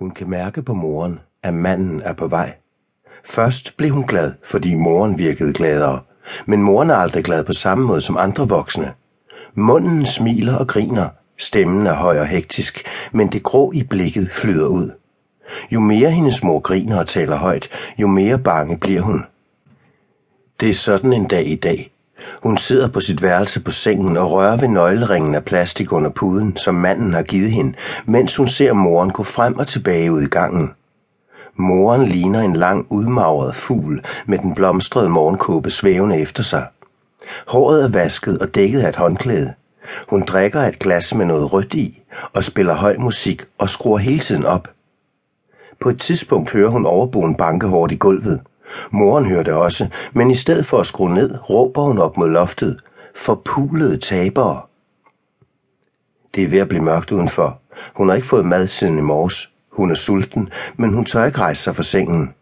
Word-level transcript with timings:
Hun 0.00 0.10
kan 0.10 0.30
mærke 0.30 0.62
på 0.62 0.74
moren, 0.74 1.20
at 1.42 1.54
manden 1.54 2.02
er 2.02 2.12
på 2.12 2.26
vej. 2.26 2.54
Først 3.24 3.76
blev 3.76 3.90
hun 3.90 4.06
glad, 4.06 4.32
fordi 4.44 4.74
moren 4.74 5.18
virkede 5.18 5.52
gladere, 5.52 6.00
men 6.46 6.62
moren 6.62 6.90
er 6.90 6.94
aldrig 6.94 7.24
glad 7.24 7.44
på 7.44 7.52
samme 7.52 7.86
måde 7.86 8.00
som 8.00 8.16
andre 8.16 8.48
voksne. 8.48 8.92
Munden 9.54 10.06
smiler 10.06 10.56
og 10.56 10.66
griner, 10.66 11.08
stemmen 11.38 11.86
er 11.86 11.94
høj 11.94 12.18
og 12.18 12.26
hektisk, 12.26 12.84
men 13.12 13.32
det 13.32 13.42
grå 13.42 13.72
i 13.72 13.82
blikket 13.82 14.30
flyder 14.30 14.66
ud. 14.66 14.90
Jo 15.70 15.80
mere 15.80 16.10
hendes 16.10 16.42
mor 16.42 16.60
griner 16.60 16.98
og 16.98 17.08
taler 17.08 17.36
højt, 17.36 17.68
jo 17.98 18.06
mere 18.06 18.38
bange 18.38 18.78
bliver 18.78 19.02
hun. 19.02 19.24
Det 20.60 20.70
er 20.70 20.74
sådan 20.74 21.12
en 21.12 21.28
dag 21.28 21.46
i 21.46 21.56
dag. 21.56 21.89
Hun 22.42 22.56
sidder 22.58 22.88
på 22.88 23.00
sit 23.00 23.22
værelse 23.22 23.60
på 23.60 23.70
sengen 23.70 24.16
og 24.16 24.30
rører 24.30 24.56
ved 24.56 24.68
nøgleringen 24.68 25.34
af 25.34 25.44
plastik 25.44 25.92
under 25.92 26.10
puden, 26.10 26.56
som 26.56 26.74
manden 26.74 27.14
har 27.14 27.22
givet 27.22 27.50
hende, 27.50 27.74
mens 28.04 28.36
hun 28.36 28.48
ser 28.48 28.72
moren 28.72 29.10
gå 29.10 29.22
frem 29.22 29.58
og 29.58 29.66
tilbage 29.66 30.12
ud 30.12 30.22
i 30.22 30.26
gangen. 30.26 30.70
Moren 31.56 32.08
ligner 32.08 32.40
en 32.40 32.56
lang 32.56 32.86
udmagret 32.90 33.54
fugl 33.54 34.04
med 34.26 34.38
den 34.38 34.54
blomstrede 34.54 35.08
morgenkåbe 35.08 35.70
svævende 35.70 36.18
efter 36.18 36.42
sig. 36.42 36.66
Håret 37.46 37.84
er 37.84 37.88
vasket 37.88 38.38
og 38.38 38.54
dækket 38.54 38.80
af 38.80 38.88
et 38.88 38.96
håndklæde. 38.96 39.52
Hun 40.08 40.22
drikker 40.22 40.60
et 40.60 40.78
glas 40.78 41.14
med 41.14 41.26
noget 41.26 41.52
rødt 41.52 41.74
i 41.74 42.02
og 42.32 42.44
spiller 42.44 42.74
høj 42.74 42.96
musik 42.98 43.44
og 43.58 43.68
skruer 43.68 43.98
hele 43.98 44.18
tiden 44.18 44.44
op. 44.46 44.68
På 45.80 45.88
et 45.88 46.00
tidspunkt 46.00 46.50
hører 46.50 46.68
hun 46.68 46.86
overboen 46.86 47.34
banke 47.34 47.66
hårdt 47.66 47.92
i 47.92 47.96
gulvet. 47.96 48.40
Moren 48.90 49.24
hører 49.24 49.42
det 49.42 49.54
også, 49.54 49.88
men 50.12 50.30
i 50.30 50.34
stedet 50.34 50.66
for 50.66 50.78
at 50.80 50.86
skrue 50.86 51.14
ned, 51.14 51.50
råber 51.50 51.82
hun 51.82 51.98
op 51.98 52.16
mod 52.16 52.30
loftet. 52.30 52.80
Forpulede 53.16 53.96
tabere. 53.96 54.60
Det 56.34 56.44
er 56.44 56.48
ved 56.48 56.58
at 56.58 56.68
blive 56.68 56.84
mørkt 56.84 57.12
udenfor. 57.12 57.58
Hun 57.94 58.08
har 58.08 58.16
ikke 58.16 58.28
fået 58.28 58.46
mad 58.46 58.66
siden 58.66 58.98
i 58.98 59.02
morges. 59.02 59.50
Hun 59.70 59.90
er 59.90 59.94
sulten, 59.94 60.48
men 60.76 60.92
hun 60.94 61.04
tør 61.04 61.24
ikke 61.24 61.38
rejse 61.38 61.62
sig 61.62 61.76
fra 61.76 61.82
sengen. 61.82 62.34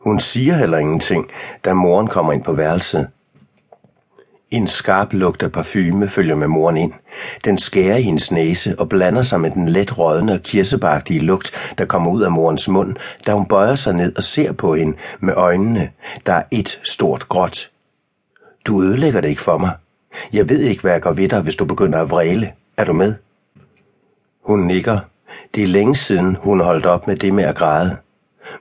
Hun 0.00 0.20
siger 0.20 0.54
heller 0.54 0.78
ingenting, 0.78 1.30
da 1.64 1.74
moren 1.74 2.06
kommer 2.06 2.32
ind 2.32 2.44
på 2.44 2.52
værelset. 2.52 3.08
En 4.50 4.66
skarp 4.66 5.12
lugt 5.12 5.42
af 5.42 5.52
parfume 5.52 6.08
følger 6.08 6.34
med 6.34 6.46
moren 6.46 6.76
ind. 6.76 6.92
Den 7.44 7.58
skærer 7.58 7.96
i 7.96 8.02
hendes 8.02 8.30
næse 8.30 8.74
og 8.78 8.88
blander 8.88 9.22
sig 9.22 9.40
med 9.40 9.50
den 9.50 9.68
let 9.68 9.98
rådne 9.98 10.32
og 10.32 10.42
kirsebagtige 10.42 11.20
lugt, 11.20 11.74
der 11.78 11.84
kommer 11.84 12.10
ud 12.10 12.22
af 12.22 12.30
morens 12.30 12.68
mund, 12.68 12.96
da 13.26 13.32
hun 13.32 13.46
bøjer 13.46 13.74
sig 13.74 13.94
ned 13.94 14.16
og 14.16 14.22
ser 14.22 14.52
på 14.52 14.74
hende 14.74 14.96
med 15.20 15.34
øjnene, 15.36 15.90
der 16.26 16.32
er 16.32 16.42
et 16.50 16.80
stort 16.82 17.28
gråt. 17.28 17.70
Du 18.66 18.82
ødelægger 18.82 19.20
det 19.20 19.28
ikke 19.28 19.42
for 19.42 19.58
mig. 19.58 19.72
Jeg 20.32 20.48
ved 20.48 20.60
ikke, 20.60 20.80
hvad 20.80 20.92
jeg 20.92 21.00
gør 21.00 21.12
ved 21.12 21.28
dig, 21.28 21.40
hvis 21.40 21.56
du 21.56 21.64
begynder 21.64 22.00
at 22.00 22.10
vræle. 22.10 22.52
Er 22.76 22.84
du 22.84 22.92
med? 22.92 23.14
Hun 24.44 24.60
nikker. 24.60 24.98
Det 25.54 25.62
er 25.62 25.68
længe 25.68 25.96
siden, 25.96 26.36
hun 26.40 26.60
holdt 26.60 26.86
op 26.86 27.06
med 27.06 27.16
det 27.16 27.34
med 27.34 27.44
at 27.44 27.56
græde. 27.56 27.96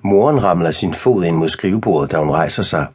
Moren 0.02 0.44
ramler 0.44 0.72
sin 0.72 0.94
fod 0.94 1.24
ind 1.24 1.36
mod 1.36 1.50
skrivebordet, 1.50 2.12
da 2.12 2.18
hun 2.18 2.32
rejser 2.32 2.64
sig. 2.64 2.86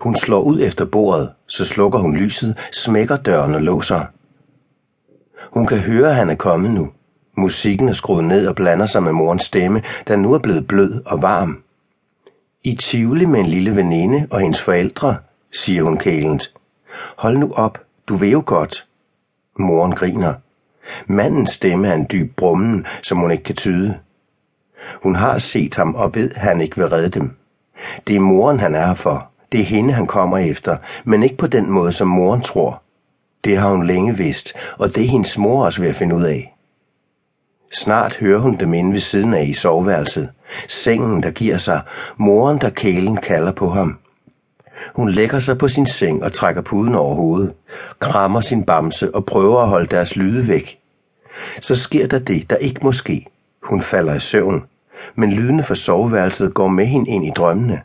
Hun 0.00 0.16
slår 0.16 0.40
ud 0.40 0.60
efter 0.60 0.84
bordet, 0.84 1.30
så 1.46 1.64
slukker 1.64 1.98
hun 1.98 2.16
lyset, 2.16 2.58
smækker 2.72 3.16
døren 3.16 3.54
og 3.54 3.62
låser. 3.62 4.04
Hun 5.52 5.66
kan 5.66 5.78
høre, 5.78 6.08
at 6.08 6.16
han 6.16 6.30
er 6.30 6.34
kommet 6.34 6.70
nu. 6.70 6.90
Musikken 7.36 7.88
er 7.88 7.92
skruet 7.92 8.24
ned 8.24 8.46
og 8.46 8.54
blander 8.54 8.86
sig 8.86 9.02
med 9.02 9.12
morens 9.12 9.42
stemme, 9.42 9.82
der 10.08 10.16
nu 10.16 10.32
er 10.32 10.38
blevet 10.38 10.66
blød 10.66 11.02
og 11.06 11.22
varm. 11.22 11.62
I 12.64 12.74
Tivoli 12.74 13.24
med 13.24 13.40
en 13.40 13.46
lille 13.46 13.76
veninde 13.76 14.26
og 14.30 14.40
hendes 14.40 14.60
forældre, 14.60 15.16
siger 15.52 15.82
hun 15.82 15.98
kælent. 15.98 16.52
Hold 17.16 17.38
nu 17.38 17.52
op, 17.52 17.78
du 18.08 18.16
vil 18.16 18.30
jo 18.30 18.42
godt. 18.46 18.86
Moren 19.58 19.92
griner. 19.92 20.34
Mandens 21.06 21.50
stemme 21.50 21.88
er 21.88 21.94
en 21.94 22.06
dyb 22.12 22.36
brummen, 22.36 22.86
som 23.02 23.18
hun 23.18 23.30
ikke 23.30 23.44
kan 23.44 23.54
tyde. 23.54 23.98
Hun 25.02 25.14
har 25.14 25.38
set 25.38 25.76
ham 25.76 25.94
og 25.94 26.14
ved, 26.14 26.30
at 26.30 26.40
han 26.40 26.60
ikke 26.60 26.76
vil 26.76 26.88
redde 26.88 27.08
dem. 27.08 27.36
Det 28.06 28.16
er 28.16 28.20
moren, 28.20 28.60
han 28.60 28.74
er 28.74 28.86
her 28.86 28.94
for. 28.94 29.31
Det 29.52 29.60
er 29.60 29.64
hende, 29.64 29.92
han 29.92 30.06
kommer 30.06 30.38
efter, 30.38 30.76
men 31.04 31.22
ikke 31.22 31.36
på 31.36 31.46
den 31.46 31.70
måde, 31.70 31.92
som 31.92 32.08
moren 32.08 32.40
tror. 32.40 32.82
Det 33.44 33.56
har 33.56 33.68
hun 33.68 33.86
længe 33.86 34.16
vidst, 34.16 34.52
og 34.78 34.94
det 34.94 35.04
er 35.04 35.08
hendes 35.08 35.38
mor 35.38 35.64
også 35.64 35.80
ved 35.80 35.88
at 35.88 35.96
finde 35.96 36.14
ud 36.14 36.22
af. 36.22 36.54
Snart 37.74 38.14
hører 38.14 38.38
hun 38.38 38.56
dem 38.56 38.74
inde 38.74 38.92
ved 38.92 39.00
siden 39.00 39.34
af 39.34 39.44
i 39.44 39.54
soveværelset. 39.54 40.30
Sengen, 40.68 41.22
der 41.22 41.30
giver 41.30 41.58
sig. 41.58 41.80
Moren, 42.16 42.58
der 42.58 42.70
kælen 42.70 43.16
kalder 43.16 43.52
på 43.52 43.68
ham. 43.68 43.98
Hun 44.94 45.10
lægger 45.10 45.38
sig 45.38 45.58
på 45.58 45.68
sin 45.68 45.86
seng 45.86 46.24
og 46.24 46.32
trækker 46.32 46.62
puden 46.62 46.94
over 46.94 47.14
hovedet, 47.14 47.52
krammer 48.00 48.40
sin 48.40 48.64
bamse 48.64 49.14
og 49.14 49.26
prøver 49.26 49.60
at 49.60 49.68
holde 49.68 49.86
deres 49.86 50.16
lyde 50.16 50.48
væk. 50.48 50.78
Så 51.60 51.74
sker 51.74 52.06
der 52.06 52.18
det, 52.18 52.50
der 52.50 52.56
ikke 52.56 52.80
må 52.82 52.92
ske. 52.92 53.26
Hun 53.62 53.82
falder 53.82 54.14
i 54.14 54.20
søvn, 54.20 54.64
men 55.14 55.32
lydene 55.32 55.64
fra 55.64 55.74
soveværelset 55.74 56.54
går 56.54 56.68
med 56.68 56.86
hende 56.86 57.10
ind 57.10 57.26
i 57.26 57.30
drømmene. 57.36 57.82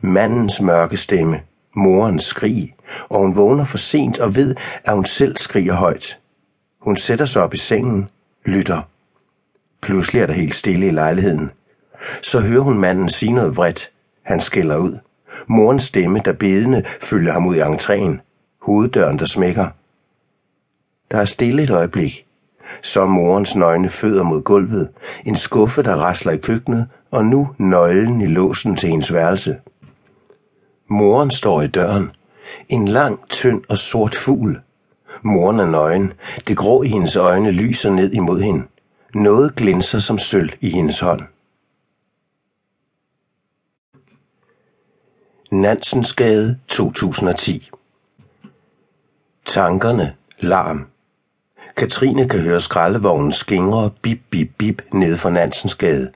Mandens 0.00 0.60
mørke 0.60 0.96
stemme, 0.96 1.40
morens 1.74 2.24
skrig, 2.24 2.74
og 3.08 3.18
hun 3.20 3.36
vågner 3.36 3.64
for 3.64 3.78
sent 3.78 4.18
og 4.18 4.36
ved, 4.36 4.54
at 4.84 4.94
hun 4.94 5.04
selv 5.04 5.36
skriger 5.36 5.74
højt. 5.74 6.18
Hun 6.80 6.96
sætter 6.96 7.26
sig 7.26 7.42
op 7.42 7.54
i 7.54 7.56
sengen, 7.56 8.08
lytter. 8.44 8.82
Pludselig 9.82 10.22
er 10.22 10.26
der 10.26 10.34
helt 10.34 10.54
stille 10.54 10.86
i 10.86 10.90
lejligheden. 10.90 11.50
Så 12.22 12.40
hører 12.40 12.62
hun 12.62 12.78
manden 12.78 13.08
sige 13.08 13.32
noget 13.32 13.56
vredt. 13.56 13.90
Han 14.22 14.40
skælder 14.40 14.76
ud. 14.76 14.98
Morens 15.46 15.84
stemme, 15.84 16.20
der 16.24 16.32
bedende, 16.32 16.84
følger 17.00 17.32
ham 17.32 17.46
ud 17.46 17.56
i 17.56 17.60
entréen. 17.60 18.18
Hoveddøren, 18.62 19.18
der 19.18 19.26
smækker. 19.26 19.68
Der 21.10 21.18
er 21.18 21.24
stille 21.24 21.62
et 21.62 21.70
øjeblik. 21.70 22.26
Så 22.82 23.06
morens 23.06 23.56
nøgne 23.56 23.88
fødder 23.88 24.22
mod 24.22 24.42
gulvet, 24.42 24.88
en 25.24 25.36
skuffe, 25.36 25.82
der 25.82 25.94
rasler 25.94 26.32
i 26.32 26.36
køkkenet, 26.36 26.86
og 27.10 27.24
nu 27.24 27.48
nøglen 27.58 28.20
i 28.20 28.26
låsen 28.26 28.76
til 28.76 28.88
hendes 28.88 29.12
værelse. 29.12 29.56
Moren 30.90 31.30
står 31.30 31.62
i 31.62 31.66
døren. 31.66 32.10
En 32.68 32.88
lang, 32.88 33.28
tynd 33.28 33.62
og 33.68 33.78
sort 33.78 34.14
fugl. 34.14 34.60
Moren 35.22 35.60
er 35.60 35.66
nøgen. 35.66 36.12
Det 36.48 36.56
grå 36.56 36.82
i 36.82 36.88
hendes 36.88 37.16
øjne 37.16 37.50
lyser 37.50 37.90
ned 37.90 38.12
imod 38.12 38.40
hende. 38.40 38.64
Noget 39.14 39.54
glinser 39.54 39.98
som 39.98 40.18
sølv 40.18 40.50
i 40.60 40.70
hendes 40.70 41.00
hånd. 41.00 41.20
Nansensgade 45.50 46.58
2010 46.68 47.70
Tankerne 49.46 50.14
larm. 50.40 50.86
Katrine 51.76 52.28
kan 52.28 52.40
høre 52.40 52.60
skraldevognen 52.60 53.32
skingre 53.32 53.90
bip 54.02 54.20
bip 54.30 54.48
bip 54.58 54.82
ned 54.92 55.16
for 55.16 55.30
Nansensgade. 55.30 56.12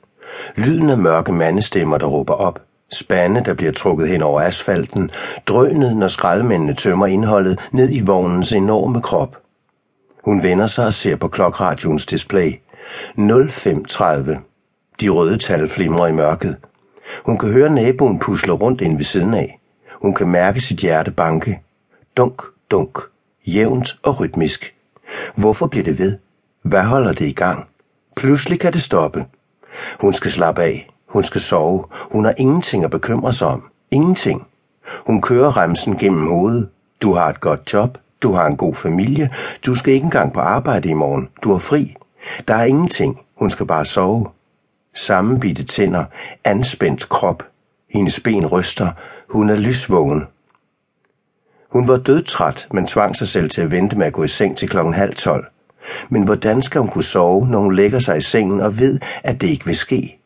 Lyden 0.57 0.91
af 0.91 0.99
mørke 0.99 1.33
mandestemmer, 1.33 1.99
der 1.99 2.07
råber 2.07 2.35
op. 2.35 2.63
Spande, 2.93 3.45
der 3.45 3.55
bliver 3.55 3.73
trukket 3.73 4.09
hen 4.09 4.23
over 4.23 4.41
asfalten. 4.41 5.11
Drønet, 5.47 5.97
når 5.97 6.09
skraldemændene 6.09 6.75
tømmer 6.75 7.07
indholdet 7.07 7.61
ned 7.73 7.89
i 7.93 8.01
vognens 8.01 8.53
enorme 8.53 9.03
krop. 9.03 9.37
Hun 10.25 10.43
vender 10.43 10.67
sig 10.67 10.87
og 10.87 10.93
ser 10.93 11.17
på 11.17 11.29
klokradioens 11.29 12.07
display. 12.07 12.53
05.30. 13.19 14.37
De 15.01 15.09
røde 15.09 15.39
tal 15.39 15.69
flimrer 15.69 16.07
i 16.07 16.13
mørket. 16.13 16.57
Hun 17.25 17.39
kan 17.39 17.53
høre 17.53 17.71
naboen 17.71 18.19
pusle 18.19 18.53
rundt 18.53 18.81
ind 18.81 18.97
ved 18.97 19.05
siden 19.05 19.35
af. 19.35 19.61
Hun 20.03 20.15
kan 20.15 20.29
mærke 20.29 20.61
sit 20.61 20.79
hjerte 20.79 21.11
banke. 21.11 21.61
Dunk, 22.17 22.43
dunk. 22.71 22.99
Jævnt 23.47 23.97
og 24.03 24.21
rytmisk. 24.21 24.75
Hvorfor 25.35 25.67
bliver 25.67 25.85
det 25.85 25.99
ved? 25.99 26.19
Hvad 26.65 26.83
holder 26.83 27.13
det 27.13 27.27
i 27.27 27.33
gang? 27.33 27.67
Pludselig 28.17 28.61
kan 28.61 28.73
det 28.73 28.83
stoppe. 28.83 29.25
Hun 30.01 30.13
skal 30.13 30.31
slappe 30.31 30.63
af. 30.63 30.92
Hun 31.13 31.23
skal 31.23 31.41
sove. 31.41 31.85
Hun 31.93 32.25
har 32.25 32.35
ingenting 32.37 32.85
at 32.85 32.91
bekymre 32.91 33.33
sig 33.33 33.49
om. 33.49 33.71
Ingenting. 33.91 34.47
Hun 35.07 35.21
kører 35.23 35.57
remsen 35.57 35.97
gennem 35.97 36.29
hovedet. 36.29 36.69
Du 37.03 37.15
har 37.15 37.29
et 37.29 37.41
godt 37.41 37.73
job. 37.73 37.99
Du 38.23 38.33
har 38.33 38.47
en 38.47 38.57
god 38.57 38.75
familie. 38.75 39.31
Du 39.67 39.75
skal 39.75 39.95
ikke 39.95 40.05
engang 40.05 40.33
på 40.33 40.41
arbejde 40.41 40.89
i 40.89 40.93
morgen. 40.93 41.29
Du 41.45 41.53
er 41.55 41.59
fri. 41.59 41.97
Der 42.49 42.55
er 42.55 42.65
ingenting. 42.65 43.21
Hun 43.35 43.51
skal 43.51 43.67
bare 43.67 43.85
sove. 43.85 44.27
Sammenbitte 44.95 45.65
tænder. 45.65 46.05
Anspændt 46.45 47.09
krop. 47.09 47.43
Hendes 47.91 48.21
ben 48.21 48.47
ryster. 48.47 48.89
Hun 49.29 49.51
er 49.51 49.57
lysvågen. 49.57 50.25
Hun 51.69 51.89
var 51.89 51.97
dødtræt, 51.97 52.69
men 52.73 52.87
tvang 52.87 53.17
sig 53.17 53.29
selv 53.29 53.51
til 53.51 53.61
at 53.61 53.71
vente 53.71 53.97
med 53.97 54.07
at 54.07 54.13
gå 54.13 54.25
i 54.25 54.29
seng 54.29 54.57
til 54.57 54.69
klokken 54.69 54.95
halv 54.95 55.15
tolv. 55.15 55.45
Men 56.09 56.23
hvordan 56.23 56.63
skal 56.63 56.81
hun 56.81 56.89
kunne 56.89 57.05
sove, 57.05 57.49
når 57.49 57.61
hun 57.61 57.75
lægger 57.75 57.99
sig 57.99 58.19
i 58.19 58.21
sengen 58.21 58.61
og 58.61 58.79
ved, 58.79 59.01
at 59.23 59.41
det 59.41 59.49
ikke 59.49 59.65
vil 59.65 59.77
ske? 59.77 60.22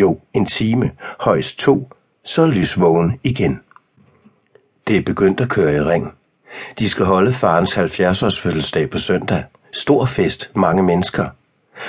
Jo, 0.00 0.20
en 0.34 0.46
time, 0.46 0.90
højst 1.20 1.58
to, 1.58 1.90
så 2.24 2.46
lysvågen 2.46 3.20
igen. 3.24 3.60
Det 4.88 4.96
er 4.96 5.02
begyndt 5.02 5.40
at 5.40 5.48
køre 5.48 5.74
i 5.76 5.80
ring. 5.80 6.12
De 6.78 6.88
skal 6.88 7.04
holde 7.04 7.32
farens 7.32 7.78
70-års 7.78 8.40
fødselsdag 8.40 8.90
på 8.90 8.98
søndag. 8.98 9.44
Stor 9.72 10.06
fest, 10.06 10.50
mange 10.54 10.82
mennesker. 10.82 11.28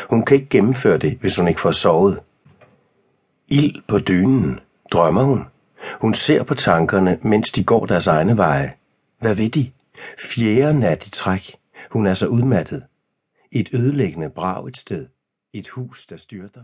Hun 0.10 0.26
kan 0.26 0.36
ikke 0.36 0.50
gennemføre 0.50 0.98
det, 0.98 1.18
hvis 1.22 1.38
hun 1.38 1.48
ikke 1.48 1.62
får 1.62 1.72
sovet. 1.72 2.20
Ild 3.48 3.82
på 3.88 4.00
dynen. 4.00 4.60
Drømmer 4.92 5.24
hun? 5.24 5.46
Hun 6.02 6.14
ser 6.14 6.44
på 6.44 6.56
tankerne, 6.56 7.20
mens 7.22 7.52
de 7.52 7.64
går 7.64 7.86
deres 7.86 8.08
egne 8.08 8.38
veje. 8.38 8.74
Hvad 9.20 9.36
ved 9.36 9.50
de? 9.50 9.72
Fjerde 10.24 10.80
nat 10.80 11.08
i 11.08 11.12
træk. 11.12 11.56
Hun 11.92 12.08
er 12.08 12.14
så 12.14 12.28
udmattet. 12.28 12.84
Et 13.52 13.70
ødelæggende 13.74 14.30
brag 14.30 14.68
et 14.68 14.78
sted. 14.78 15.08
Et 15.54 15.70
hus, 15.70 16.06
der 16.06 16.18
styrter. 16.18 16.62